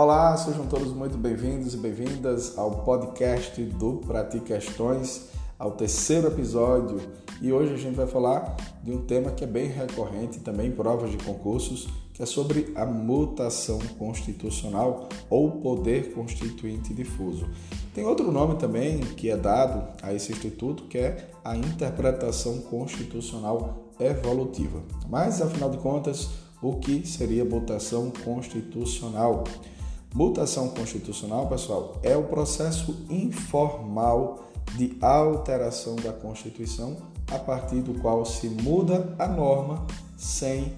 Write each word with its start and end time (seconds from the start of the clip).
Olá, 0.00 0.36
sejam 0.36 0.64
todos 0.64 0.92
muito 0.92 1.18
bem-vindos 1.18 1.74
e 1.74 1.76
bem-vindas 1.76 2.56
ao 2.56 2.84
podcast 2.84 3.60
do 3.60 3.94
Pratique 3.94 4.44
Questões, 4.44 5.26
ao 5.58 5.72
terceiro 5.72 6.28
episódio. 6.28 7.00
E 7.42 7.52
hoje 7.52 7.74
a 7.74 7.76
gente 7.76 7.96
vai 7.96 8.06
falar 8.06 8.54
de 8.80 8.92
um 8.92 9.04
tema 9.04 9.32
que 9.32 9.42
é 9.42 9.46
bem 9.48 9.66
recorrente 9.66 10.38
também 10.38 10.68
em 10.68 10.70
provas 10.70 11.10
de 11.10 11.16
concursos, 11.16 11.88
que 12.14 12.22
é 12.22 12.26
sobre 12.26 12.72
a 12.76 12.86
mutação 12.86 13.80
constitucional 13.98 15.08
ou 15.28 15.60
poder 15.60 16.14
constituinte 16.14 16.94
difuso. 16.94 17.48
Tem 17.92 18.04
outro 18.04 18.30
nome 18.30 18.54
também 18.54 19.00
que 19.00 19.28
é 19.28 19.36
dado 19.36 19.84
a 20.00 20.14
esse 20.14 20.30
instituto, 20.30 20.84
que 20.84 20.98
é 20.98 21.28
a 21.44 21.56
interpretação 21.56 22.60
constitucional 22.60 23.90
evolutiva. 23.98 24.80
Mas, 25.08 25.42
afinal 25.42 25.68
de 25.68 25.78
contas, 25.78 26.30
o 26.62 26.76
que 26.76 27.04
seria 27.04 27.44
mutação 27.44 28.12
constitucional? 28.24 29.42
Mutação 30.14 30.68
constitucional, 30.68 31.48
pessoal, 31.48 31.98
é 32.02 32.16
o 32.16 32.24
processo 32.24 32.96
informal 33.10 34.48
de 34.76 34.96
alteração 35.00 35.96
da 35.96 36.12
Constituição 36.12 36.96
a 37.30 37.38
partir 37.38 37.80
do 37.80 37.94
qual 38.00 38.24
se 38.24 38.48
muda 38.48 39.14
a 39.18 39.26
norma 39.26 39.86
sem 40.16 40.72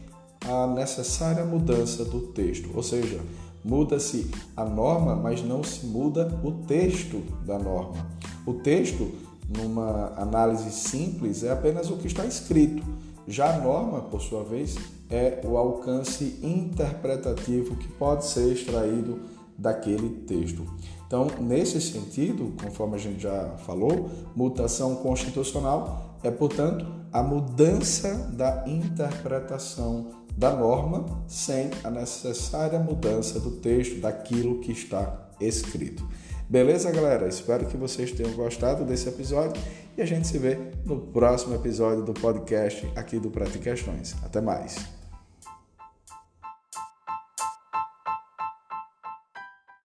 a 0.47 0.67
necessária 0.67 1.45
mudança 1.45 2.05
do 2.05 2.21
texto. 2.29 2.71
Ou 2.75 2.83
seja, 2.83 3.21
muda-se 3.65 4.31
a 4.57 4.65
norma, 4.65 5.15
mas 5.15 5.43
não 5.43 5.63
se 5.63 5.87
muda 5.87 6.41
o 6.43 6.53
texto 6.67 7.23
da 7.45 7.59
norma. 7.59 8.07
O 8.47 8.55
texto, 8.55 9.13
numa 9.49 10.13
análise 10.17 10.71
simples, 10.73 11.45
é 11.45 11.53
apenas 11.53 11.91
o 11.91 11.97
que 11.97 12.07
está 12.07 12.25
escrito. 12.25 12.83
Já 13.31 13.55
a 13.55 13.59
norma, 13.59 14.01
por 14.01 14.21
sua 14.21 14.43
vez, 14.43 14.77
é 15.09 15.41
o 15.45 15.57
alcance 15.57 16.41
interpretativo 16.43 17.77
que 17.77 17.87
pode 17.87 18.27
ser 18.27 18.53
extraído 18.53 19.21
daquele 19.57 20.09
texto. 20.27 20.67
Então, 21.07 21.29
nesse 21.39 21.81
sentido, 21.81 22.53
conforme 22.61 22.97
a 22.97 22.99
gente 22.99 23.23
já 23.23 23.51
falou, 23.65 24.11
mutação 24.35 24.97
constitucional 24.97 26.19
é, 26.25 26.31
portanto, 26.31 26.85
a 27.13 27.23
mudança 27.23 28.15
da 28.33 28.65
interpretação 28.67 30.09
da 30.37 30.55
norma 30.55 31.25
sem 31.27 31.71
a 31.85 31.91
necessária 31.91 32.79
mudança 32.79 33.39
do 33.41 33.53
texto, 33.53 34.01
daquilo 34.01 34.61
que 34.61 34.73
está 34.73 35.31
escrito. 35.41 36.07
Beleza, 36.49 36.91
galera? 36.91 37.29
Espero 37.29 37.67
que 37.67 37.77
vocês 37.77 38.11
tenham 38.11 38.33
gostado 38.33 38.85
desse 38.85 39.09
episódio 39.09 39.63
e 39.97 40.03
a 40.03 40.07
gente 40.07 40.27
se 40.27 40.39
vê 40.39 40.59
no 40.85 40.99
próximo 40.99 41.55
episódio 41.55 42.03
do 42.03 42.13
podcast 42.13 42.91
aqui 42.97 43.21
do 43.21 43.31
Prate 43.31 43.59
Questões. 43.59 44.17
Até 44.25 44.41
mais! 44.41 45.00